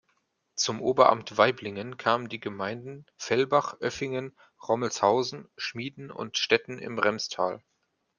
Zum 0.55 0.81
Oberamt 0.81 1.37
Waiblingen 1.37 1.95
kamen 1.95 2.27
die 2.27 2.39
Gemeinden 2.39 3.05
Fellbach, 3.17 3.77
Oeffingen, 3.83 4.35
Rommelshausen, 4.67 5.47
Schmiden 5.57 6.09
und 6.09 6.37
Stetten 6.39 6.79
im 6.79 6.97
Remstal. 6.97 7.61